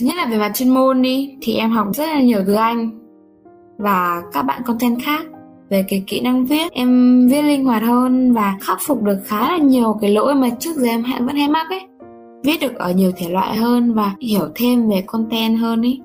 [0.00, 2.54] Thứ nhất là về mặt chuyên môn đi, thì em học rất là nhiều từ
[2.54, 2.90] anh
[3.78, 5.26] và các bạn content khác
[5.70, 9.40] về cái kỹ năng viết, em viết linh hoạt hơn và khắc phục được khá
[9.40, 11.80] là nhiều cái lỗi mà trước giờ em vẫn hay mắc ấy.
[12.44, 16.00] Viết được ở nhiều thể loại hơn và hiểu thêm về content hơn ấy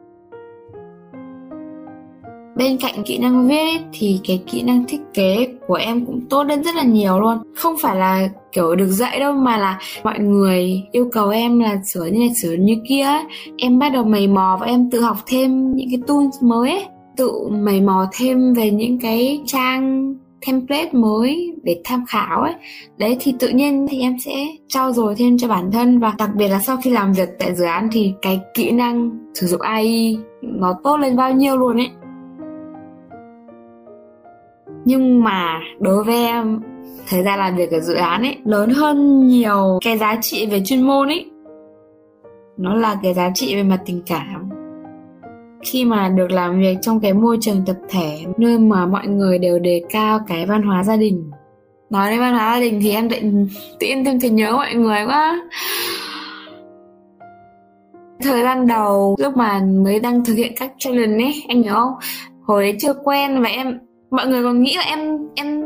[2.55, 6.43] bên cạnh kỹ năng viết thì cái kỹ năng thiết kế của em cũng tốt
[6.43, 7.37] lên rất là nhiều luôn.
[7.55, 11.81] Không phải là kiểu được dạy đâu, mà là mọi người yêu cầu em là
[11.85, 13.05] sửa như này, sửa như kia
[13.57, 16.85] em bắt đầu mày mò và em tự học thêm những cái tools mới ấy
[17.17, 20.15] tự mày mò thêm về những cái trang
[20.47, 22.53] template mới để tham khảo ấy.
[22.97, 26.29] Đấy, thì tự nhiên thì em sẽ trau dồi thêm cho bản thân và đặc
[26.35, 29.61] biệt là sau khi làm việc tại dự án thì cái kỹ năng sử dụng
[29.61, 31.89] AI nó tốt lên bao nhiêu luôn ấy.
[34.85, 36.61] Nhưng mà đối với em,
[37.09, 40.61] thời gian làm việc ở dự án ấy, lớn hơn nhiều cái giá trị về
[40.65, 41.25] chuyên môn ấy.
[42.57, 44.42] Nó là cái giá trị về mặt tình cảm
[45.65, 49.39] khi mà được làm việc trong cái môi trường tập thể nơi mà mọi người
[49.39, 51.31] đều đề cao cái văn hóa gia đình.
[51.89, 53.17] Nói đến văn hóa gia đình thì em tự,
[53.79, 55.41] tự nhiên thêm thì nhớ mọi người quá.
[58.21, 61.93] Thời gian đầu lúc mà mới đang thực hiện các challenge ấy anh nhớ không?
[62.43, 63.79] Hồi đấy chưa quen và em
[64.11, 65.63] mọi người còn nghĩ là em em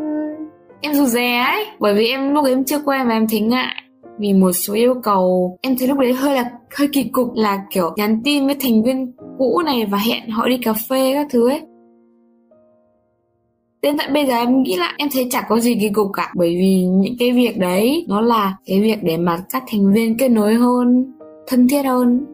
[0.82, 1.66] em rụt rè ấy.
[1.80, 3.84] Bởi vì em lúc ấy em chưa quen và em thấy ngại
[4.20, 7.66] vì một số yêu cầu, em thấy lúc đấy hơi là, hơi kỳ cục là
[7.72, 11.28] kiểu nhắn tin với thành viên cũ này và hẹn họ đi cà phê các
[11.30, 11.62] thứ ấy.
[13.82, 16.32] Đến tận bây giờ em nghĩ lại, em thấy chẳng có gì kỳ cục cả.
[16.36, 20.18] Bởi vì những cái việc đấy, nó là cái việc để mà các thành viên
[20.18, 21.14] kết nối hơn,
[21.48, 22.26] thân thiết hơn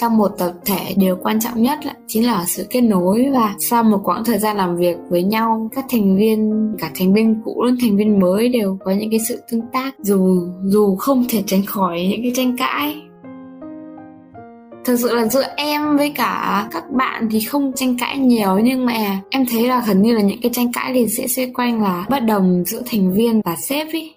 [0.00, 3.54] trong một tập thể điều quan trọng nhất là chính là sự kết nối và
[3.58, 7.40] sau một quãng thời gian làm việc với nhau, các thành viên, cả thành viên
[7.44, 11.24] cũ lẫn thành viên mới đều có những cái sự tương tác dù dù không
[11.28, 12.96] thể tránh khỏi những cái tranh cãi.
[14.84, 18.86] Thực sự là giữa em với cả các bạn thì không tranh cãi nhiều, nhưng
[18.86, 21.82] mà em thấy là gần như là những cái tranh cãi thì sẽ xoay quanh
[21.82, 24.12] là bất đồng giữa thành viên và sếp ý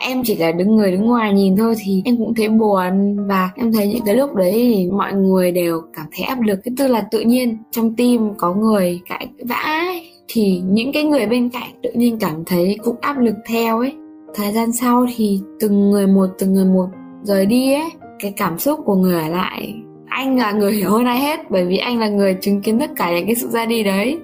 [0.00, 3.16] em chỉ là đứng người đứng ngoài nhìn thôi thì em cũng thấy buồn.
[3.28, 6.60] Và em thấy những cái lúc đấy thì mọi người đều cảm thấy áp lực.
[6.64, 11.04] Cái tư là tự nhiên trong tim có người cãi vã ấy, thì những cái
[11.04, 13.92] người bên cạnh tự nhiên cảm thấy cũng áp lực theo ấy.
[14.34, 16.86] Thời gian sau thì từng người một từng người một
[17.22, 17.90] rời đi ấy.
[18.18, 19.74] Cái cảm xúc của người ở lại
[20.10, 22.90] anh là người hiểu hơn ai hết, bởi vì anh là người chứng kiến tất
[22.96, 24.18] cả những cái sự ra đi đấy.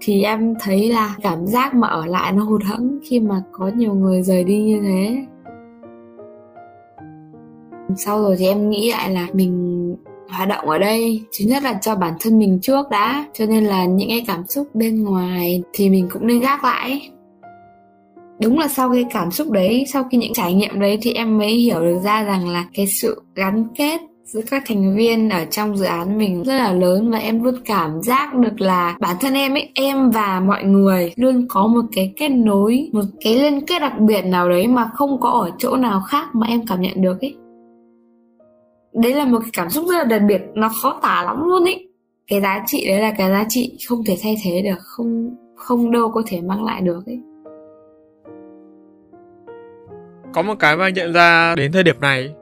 [0.00, 3.70] Thì em thấy là cảm giác mà ở lại nó hụt hẫng khi mà có
[3.76, 5.16] nhiều người rời đi như thế.
[7.96, 9.96] Sau rồi thì em nghĩ lại là mình
[10.28, 13.64] hoạt động ở đây, thứ nhất là cho bản thân mình trước đã, cho nên
[13.64, 17.10] là những cái cảm xúc bên ngoài thì mình cũng nên gác lại.
[18.40, 21.38] Đúng là sau cái cảm xúc đấy, sau khi những trải nghiệm đấy thì em
[21.38, 25.44] mới hiểu được ra rằng là cái sự gắn kết giữa các thành viên ở
[25.44, 29.16] trong dự án mình rất là lớn và em luôn cảm giác được là bản
[29.20, 33.34] thân em ấy, em và mọi người luôn có một cái kết nối, một cái
[33.34, 36.66] liên kết đặc biệt nào đấy mà không có ở chỗ nào khác mà em
[36.66, 37.36] cảm nhận được ấy.
[38.92, 41.64] Đấy là một cái cảm xúc rất là đặc biệt, nó khó tả lắm luôn
[41.64, 41.88] ấy.
[42.26, 45.90] Cái giá trị đấy là cái giá trị không thể thay thế được, không không
[45.90, 47.20] đâu có thể mang lại được ấy.
[50.34, 52.34] Có một cái mà nhận ra đến thời điểm này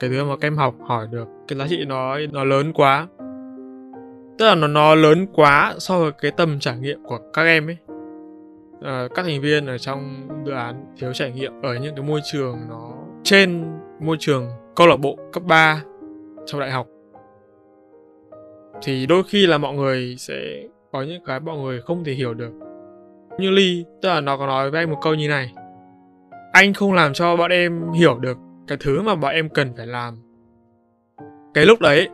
[0.00, 3.06] cái thứ mà các em học hỏi được cái giá trị nó nó lớn quá.
[4.38, 7.68] Tức là nó nó lớn quá so với cái tầm trải nghiệm của các em
[7.68, 7.76] ấy.
[8.82, 12.20] À, các thành viên ở trong dự án thiếu trải nghiệm ở những cái môi
[12.32, 12.92] trường nó
[13.24, 13.64] trên
[14.00, 15.82] môi trường câu lạc bộ cấp 3
[16.46, 16.86] trong đại học.
[18.82, 22.34] Thì đôi khi là mọi người sẽ có những cái mọi người không thể hiểu
[22.34, 22.52] được.
[23.38, 25.52] Như ly tức là nó có nói với anh một câu như này.
[26.52, 29.86] Anh không làm cho bọn em hiểu được cái thứ mà bọn em cần phải
[29.86, 30.14] làm.
[31.54, 32.08] Cái lúc đấy,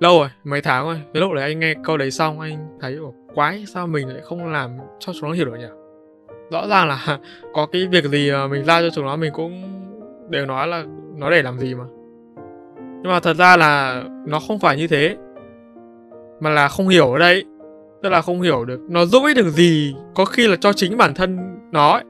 [0.00, 2.98] lâu rồi, mấy tháng rồi, cái lúc đấy anh nghe câu đấy xong, anh thấy
[3.34, 5.66] quái, sao mình lại không làm cho chúng nó hiểu được nhỉ?
[6.50, 7.18] Rõ ràng là
[7.54, 9.62] có cái việc gì mình ra cho chúng nó, mình cũng
[10.30, 10.84] đều nói là
[11.16, 11.84] nó để làm gì mà.
[12.76, 15.16] Nhưng mà thật ra là nó không phải như thế,
[16.40, 17.44] mà là không hiểu ở đây.
[18.02, 20.96] Tức là không hiểu được nó giúp ích được gì có khi là cho chính
[20.96, 21.38] bản thân
[21.72, 22.04] nó ấy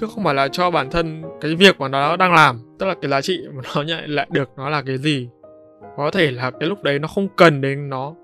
[0.00, 2.94] chứ không phải là cho bản thân cái việc mà nó đang làm, tức là
[3.02, 5.28] cái giá trị mà nó nhận lại được nó là cái gì.
[5.96, 8.14] Có thể là cái lúc đấy nó không cần đến nó.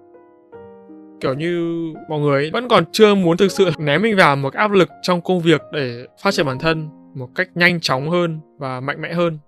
[1.21, 4.71] Kiểu như mọi người vẫn còn chưa muốn thực sự ném mình vào một áp
[4.71, 8.81] lực trong công việc để phát triển bản thân một cách nhanh chóng hơn và
[8.81, 9.39] mạnh mẽ hơn.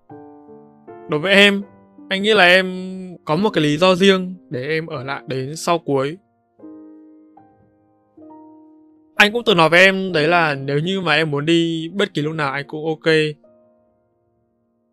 [1.09, 1.63] Đối với em,
[2.09, 2.67] anh nghĩ là em
[3.25, 6.17] có một cái lý do riêng để em ở lại đến sau cuối
[9.17, 12.15] anh cũng từng nói với em đấy là nếu như mà em muốn đi bất
[12.15, 13.15] kỳ lúc nào anh cũng ok.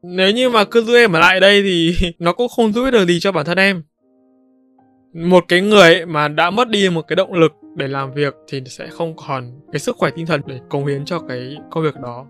[0.04, 3.06] Nếu như mà cứ giữ em ở lại đây thì nó cũng không giúp được
[3.06, 3.84] gì cho bản thân em.
[5.14, 8.62] Một cái người mà đã mất đi một cái động lực để làm việc thì
[8.66, 11.96] sẽ không còn cái sức khỏe tinh thần để cống hiến cho cái công việc
[12.04, 12.26] đó.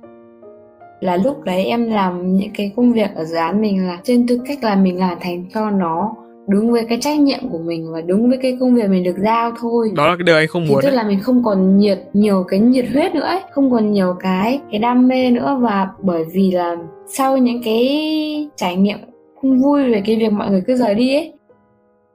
[1.01, 4.27] Là lúc đấy em làm những cái công việc ở dự án mình là trên
[4.27, 6.15] tư cách là mình làm thành cho nó
[6.47, 9.17] đúng với cái trách nhiệm của mình và đúng với cái công việc mình được
[9.17, 9.91] giao thôi.
[9.95, 12.43] Đó là cái điều anh không muốn thì tức là mình không còn nhiệt nhiều
[12.47, 15.57] cái nhiệt huyết nữa ấy không còn nhiều cái cái đam mê nữa.
[15.61, 16.75] Và bởi vì là
[17.07, 18.97] sau những cái trải nghiệm
[19.41, 21.33] không vui về cái việc mọi người cứ rời đi ấy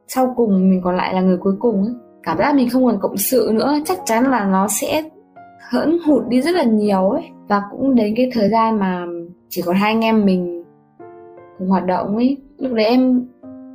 [0.08, 1.94] sau cùng mình còn lại là người cuối cùng ấy.
[2.22, 5.02] Cảm giác mình không còn cộng sự nữa chắc chắn là nó sẽ
[5.70, 7.22] hỡn hụt đi rất là nhiều ấy.
[7.48, 9.06] Và cũng đến cái thời gian mà
[9.48, 10.64] chỉ còn hai anh em mình
[11.58, 13.26] cùng hoạt động ấy lúc đấy em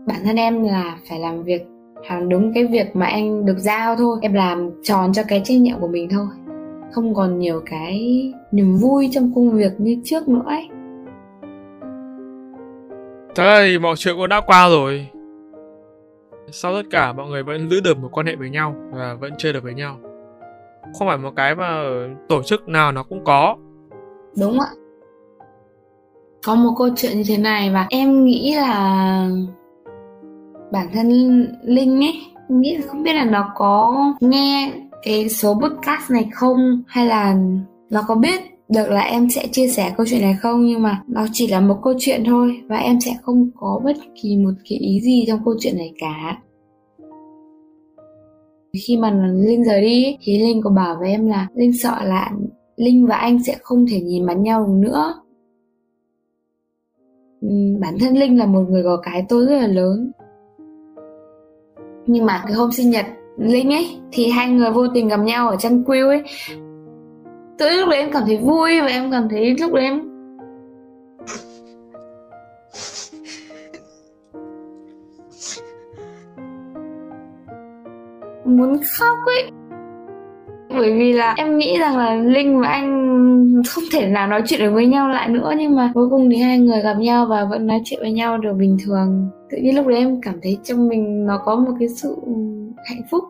[0.05, 1.65] bản thân em là phải làm việc
[2.09, 4.17] làm đúng cái việc mà anh được giao thôi.
[4.21, 6.25] Em làm tròn cho cái trách nhiệm của mình thôi.
[6.91, 10.67] Không còn nhiều cái niềm vui trong công việc như trước nữa ấy.
[13.35, 15.07] Thật ra thì mọi chuyện cũng đã qua rồi.
[16.51, 19.33] Sau tất cả mọi người vẫn giữ được một quan hệ với nhau Và vẫn
[19.37, 19.97] chơi được với nhau.
[20.99, 21.83] Không phải một cái mà
[22.29, 23.55] tổ chức nào nó cũng có.
[24.39, 24.67] Đúng ạ.
[26.45, 29.27] Có một câu chuyện như thế này và em nghĩ là
[30.73, 31.07] Bản thân
[31.63, 32.13] Linh ấy
[32.49, 37.36] Nghĩ không biết là nó có nghe cái số podcast này không, Hay là
[37.89, 41.01] nó có biết được là em sẽ chia sẻ câu chuyện này không, nhưng mà
[41.07, 44.51] nó chỉ là một câu chuyện thôi và em sẽ không có bất kỳ một
[44.69, 46.41] cái ý gì trong câu chuyện này cả.
[48.88, 52.31] Khi mà linh rời đi thì linh có bảo với em là, linh sợ là
[52.75, 55.13] linh và anh sẽ không thể nhìn mặt nhau nữa.
[57.41, 57.49] Ừ,
[57.81, 60.12] bản thân linh là một người có cái tôi rất là lớn
[62.05, 63.05] nhưng mà cái hôm sinh nhật
[63.37, 66.23] linh ấy, thì hai người vô tình gặp nhau ở chân quill ấy.
[67.57, 70.01] Tự lúc đấy em cảm thấy vui và em cảm thấy lúc đấy em
[78.45, 79.51] muốn khóc ấy
[80.73, 83.13] bởi vì là em nghĩ rằng là linh và anh
[83.69, 86.38] không thể nào nói chuyện được với nhau lại nữa, nhưng mà cuối cùng thì
[86.38, 89.29] hai người gặp nhau và vẫn nói chuyện với nhau được bình thường.
[89.51, 92.15] Tự nhiên lúc đấy em cảm thấy trong mình nó có một cái sự
[92.89, 93.23] hạnh phúc.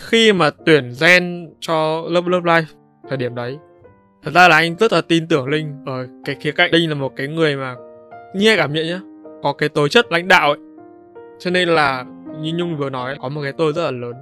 [0.00, 2.66] Khi mà tuyển gen cho lớp lớp live
[3.08, 3.58] thời điểm đấy,
[4.22, 5.72] thật ra là anh rất là tin tưởng Linh.
[5.86, 7.74] Ở cái khía cạnh Linh là một cái người mà
[8.34, 9.00] như cảm nhận nhá,
[9.42, 10.58] có cái tố chất lãnh đạo ấy.
[11.38, 12.04] Cho nên là
[12.40, 14.14] như Nhung vừa nói, có một cái tôi rất là lớn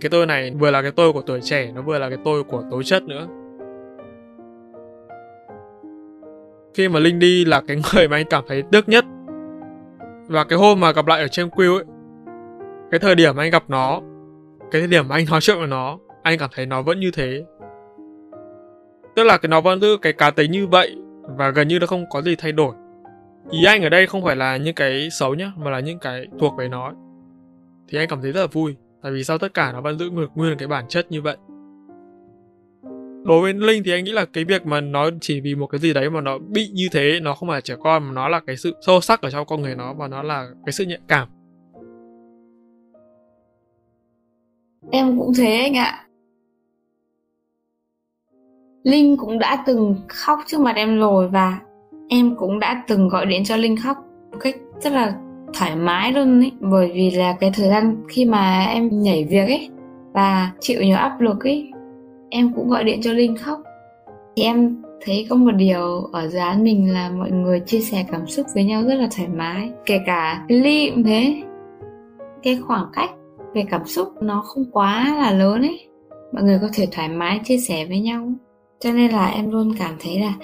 [0.00, 2.44] cái tôi này vừa là cái tôi của tuổi trẻ, nó vừa là cái tôi
[2.44, 3.26] của tố chất nữa.
[6.74, 9.04] Khi mà Linh đi là cái người mà anh cảm thấy tiếc nhất.
[10.26, 11.84] Và cái hôm mà gặp lại ở trên quy ấy,
[12.90, 14.00] cái thời điểm anh gặp nó,
[14.70, 17.10] cái thời điểm mà anh nói chuyện với nó, anh cảm thấy nó vẫn như
[17.10, 17.44] thế.
[19.16, 21.86] Tức là cái nó vẫn giữ cái cá tính như vậy và gần như nó
[21.86, 22.74] không có gì thay đổi.
[23.50, 26.26] Ý anh ở đây không phải là những cái xấu nhá, mà là những cái
[26.38, 26.92] thuộc về nó
[27.88, 30.10] thì anh cảm thấy rất là vui tại vì sao tất cả nó vẫn giữ
[30.10, 31.36] ngược nguyên cái bản chất như vậy
[33.24, 35.78] đối với linh thì anh nghĩ là cái việc mà nó chỉ vì một cái
[35.78, 38.28] gì đấy mà nó bị như thế, nó không phải là trẻ con mà nó
[38.28, 40.84] là cái sự sâu sắc ở trong con người nó và nó là cái sự
[40.84, 41.28] nhạy cảm
[44.90, 46.06] Em cũng thế anh ạ.
[48.82, 51.60] Linh cũng đã từng khóc trước mặt em rồi và
[52.08, 53.96] em cũng đã từng gọi điện cho Linh khóc
[54.32, 58.24] một cách rất là thoải mái luôn ấy bởi vì là cái thời gian khi
[58.24, 59.70] mà em nhảy việc ấy
[60.12, 61.72] và chịu nhiều áp lực ấy
[62.30, 63.60] em cũng gọi điện cho Linh khóc.
[64.36, 68.04] Thì em thấy có một điều ở dự án mình là mọi người chia sẻ
[68.10, 69.70] cảm xúc với nhau rất là thoải mái.
[69.86, 71.42] Kể cả Ly cũng thế.
[72.42, 73.10] Cái khoảng cách
[73.54, 75.88] về cảm xúc nó không quá là lớn ấy
[76.32, 78.32] mọi người có thể thoải mái chia sẻ với nhau.
[78.80, 80.34] Cho nên là em luôn cảm thấy là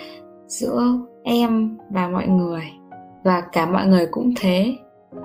[0.47, 2.63] giữa em và mọi người
[3.25, 4.77] và cả mọi người cũng thế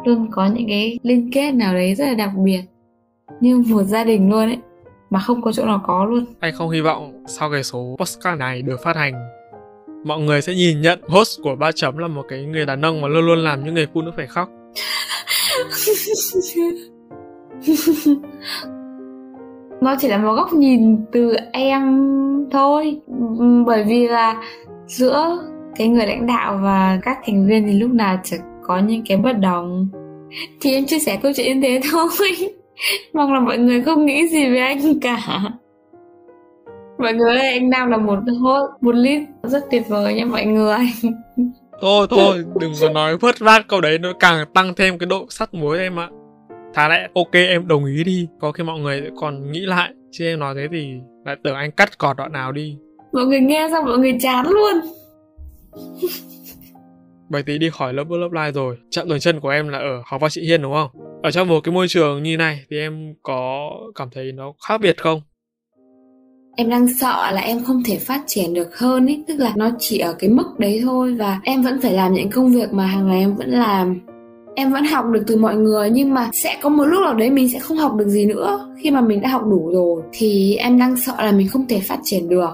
[0.06, 2.62] luôn có những cái liên kết nào đấy rất là đặc biệt.
[3.41, 4.58] Như một gia đình luôn ấy
[5.10, 6.26] mà không có chỗ nào có luôn.
[6.39, 9.13] Anh không hy vọng sau cái số podcast này được phát hành
[10.08, 13.02] mọi người sẽ nhìn nhận host của ba chấm là một cái người đàn ông
[13.02, 14.50] mà luôn luôn làm những người phụ nữ phải khóc.
[19.82, 22.08] Nó chỉ là một góc nhìn từ em
[22.52, 23.00] thôi
[23.65, 24.43] bởi vì là
[24.88, 25.39] giữa
[25.76, 29.17] cái người lãnh đạo và các thành viên thì lúc nào chỉ có những cái
[29.17, 29.89] bất đồng.
[30.62, 32.10] Thì em chia sẻ câu chuyện như thế thôi.
[33.13, 35.41] Mong là mọi người không nghĩ gì về anh cả.
[36.97, 40.45] Mọi người ơi anh nam là một hốt một lít rất tuyệt vời nha mọi
[40.45, 40.77] người.
[41.82, 45.25] Thôi thôi đừng có nói vớt vát câu đấy nó càng tăng thêm cái độ
[45.30, 46.10] sắt muối em ạ.
[46.73, 48.27] Thà lẽ ok em đồng ý đi.
[48.39, 49.93] Có khi mọi người còn nghĩ lại.
[50.12, 50.93] Chứ em nói thế thì
[51.25, 52.77] lại tưởng anh cắt cọt đoạn nào đi.
[53.13, 54.82] Mọi người nghe xong mọi người chán luôn
[57.30, 58.78] Bảy tí đi khỏi lớp lớp live rồi.
[58.89, 60.89] Chạm dừng chân của em là ở học văn chị Hiên, đúng không?
[61.23, 64.82] Ở trong một cái môi trường như này Thì em có cảm thấy nó khác
[64.82, 65.21] biệt không?
[66.57, 69.69] Em đang sợ là em không thể phát triển được hơn ấy Tức là nó
[69.80, 72.86] chỉ ở cái mức đấy thôi Và em vẫn phải làm những công việc mà
[72.86, 73.99] hàng ngày em vẫn làm.
[74.59, 77.30] Em vẫn học được từ mọi người, nhưng mà sẽ có một lúc nào đấy
[77.30, 78.75] mình sẽ không học được gì nữa.
[78.82, 81.80] Khi mà mình đã học đủ rồi thì em đang sợ là mình không thể
[81.80, 82.49] phát triển được.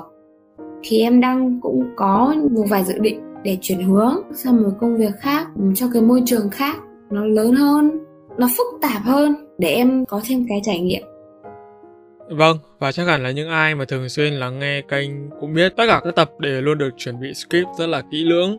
[0.83, 4.97] Thì em đang cũng có một vài dự định để chuyển hướng sang một công
[4.97, 6.75] việc khác cho cái môi trường khác
[7.09, 7.99] nó lớn hơn
[8.37, 11.03] nó phức tạp hơn để em có thêm cái trải nghiệm
[12.29, 15.73] Vâng, và chắc hẳn là những ai mà thường xuyên lắng nghe kênh cũng biết
[15.77, 18.57] tất cả các tập đều luôn được chuẩn bị script rất là kỹ lưỡng.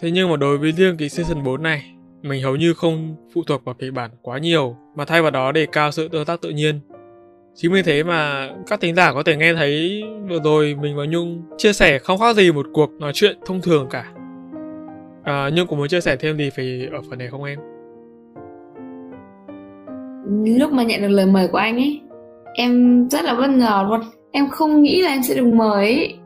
[0.00, 3.42] Thế nhưng mà đối với riêng cái season 4 này, mình hầu như không phụ
[3.46, 6.40] thuộc vào kịch bản quá nhiều mà thay vào đó đề cao sự tương tác
[6.40, 6.80] tự nhiên.
[7.60, 11.04] Chính vì thế mà các thính giả có thể nghe thấy vừa rồi mình và
[11.08, 14.04] Nhung chia sẻ không khác gì một cuộc nói chuyện thông thường cả.
[15.22, 17.58] À, Nhung có muốn chia sẻ thêm gì về ở phần này không em?
[20.58, 22.00] Lúc mà nhận được lời mời của anh ấy,
[22.54, 24.00] em rất là bất ngờ luôn.
[24.30, 26.18] Em không nghĩ là em sẽ được mời ấy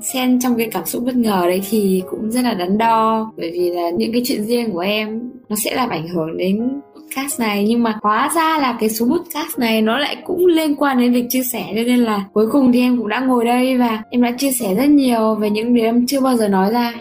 [0.00, 3.50] xen trong cái cảm xúc bất ngờ đấy thì cũng rất là đắn đo bởi
[3.50, 6.80] vì là những cái chuyện riêng của em nó sẽ làm ảnh hưởng đến
[7.10, 10.76] podcast này, nhưng mà hóa ra là cái số podcast này nó lại cũng liên
[10.76, 13.44] quan đến việc chia sẻ, cho nên là cuối cùng thì em cũng đã ngồi
[13.44, 16.48] đây và em đã chia sẻ rất nhiều về những điều em chưa bao giờ
[16.48, 16.94] nói ra.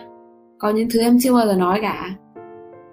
[0.57, 2.09] Có những thứ em chưa bao giờ nói cả.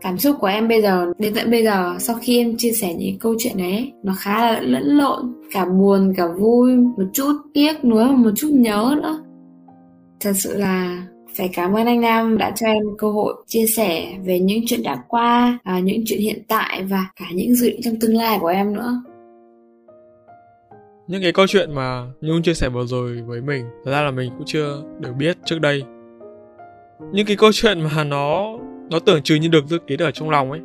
[0.01, 2.95] Cảm xúc của em bây giờ, đến tận bây giờ, sau khi em chia sẻ
[2.95, 7.33] những câu chuyện đấy nó khá là lẫn lộn, cả buồn, cả vui, một chút
[7.55, 9.19] tiếc nuối và một chút nhớ nữa.
[10.21, 11.03] Thật sự là
[11.37, 14.83] phải cảm ơn anh Nam đã cho em cơ hội chia sẻ về những chuyện
[14.83, 18.39] đã qua, à, những chuyện hiện tại và cả những dự định trong tương lai
[18.41, 19.03] của em nữa.
[21.07, 24.11] Những cái câu chuyện mà Nhung chia sẻ vừa rồi với mình, thật ra là
[24.11, 25.83] mình cũng chưa được biết trước đây.
[27.13, 28.59] Những cái câu chuyện mà nó
[28.91, 30.61] nó tưởng chừng như được dự kiến ở trong lòng ấy.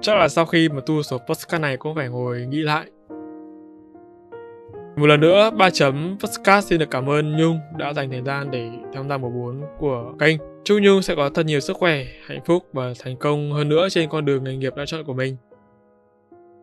[0.00, 2.86] Chắc là sau khi mà tu số podcast này cũng phải ngồi nghĩ lại
[4.96, 8.50] một lần nữa, ba chấm Podcast xin được cảm ơn Nhung đã dành thời gian
[8.50, 10.36] để tham gia mùa 4 của kênh.
[10.64, 13.88] Chúc Nhung sẽ có thật nhiều sức khỏe, hạnh phúc và thành công hơn nữa
[13.90, 15.36] trên con đường nghề nghiệp đã chọn của mình.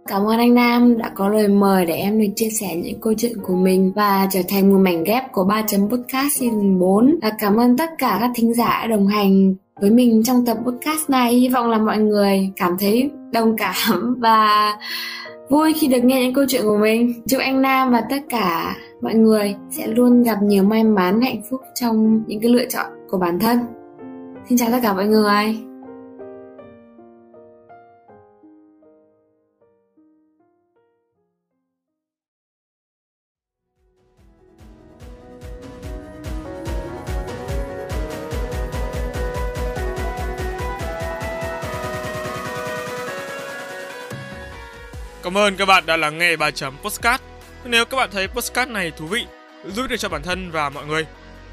[0.08, 3.14] Cảm ơn anh Nam đã có lời mời để em được chia sẻ những câu
[3.18, 7.16] chuyện của mình và trở thành một mảnh ghép của 3 chấm podcast season 4.
[7.22, 11.10] Và cảm ơn tất cả các thính giả đồng hành với mình trong tập podcast
[11.10, 11.34] này.
[11.34, 14.74] Hy vọng là mọi người cảm thấy đồng cảm và
[15.50, 17.14] vui khi được nghe những câu chuyện của mình.
[17.28, 21.41] Chúc anh nam và tất cả mọi người sẽ luôn gặp nhiều may mắn, hạnh
[21.50, 23.60] phúc trong những cái lựa chọn của bản thân.
[24.50, 25.66] Xin chào tất cả mọi người.
[45.38, 47.24] Cảm ơn các bạn đã lắng nghe 3 chấm postcard.
[47.64, 49.26] Nếu các bạn thấy postcard này thú vị,
[49.66, 51.06] giúp được cho bản thân và mọi người,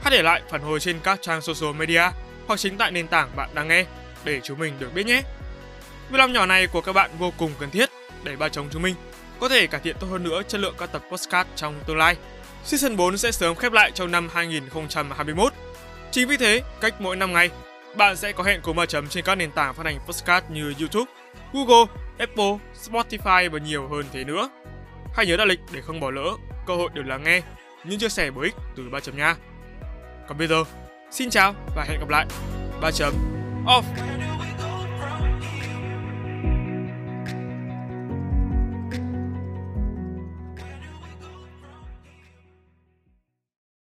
[0.02, 2.02] hãy để lại phản hồi trên các trang social media
[2.46, 3.84] hoặc chính tại nền tảng bạn đang nghe
[4.24, 5.22] để chúng mình được biết nhé.
[6.10, 7.90] Việc làm nhỏ này của các bạn vô cùng cần thiết
[8.22, 8.94] để ba chồng chúng mình
[9.40, 12.16] có thể cải thiện tốt hơn nữa chất lượng các tập postcard trong tương lai.
[12.64, 15.52] Season 4 sẽ sớm khép lại trong năm 2021.
[16.10, 17.50] Chính vì thế, cách mỗi 5 ngày,
[17.96, 20.74] bạn sẽ có hẹn cùng ba chấm trên các nền tảng phát hành postcard như
[20.78, 21.12] YouTube,
[21.52, 24.50] Google, Apple, Spotify và nhiều hơn thế nữa.
[25.14, 27.42] Hãy nhớ đặt lịch để không bỏ lỡ cơ hội được lắng nghe
[27.84, 29.36] những chia sẻ bổ ích từ ba chấm nha.
[30.28, 30.64] Còn bây giờ,
[31.10, 32.26] xin chào và hẹn gặp lại.
[32.80, 33.14] Ba chấm
[33.66, 33.82] off.